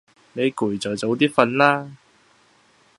[0.33, 1.91] 你攰就早啲瞓啦